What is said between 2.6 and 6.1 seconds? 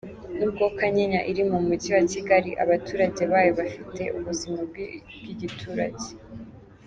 abaturage bayo bafite ubuzima bw’igiturage.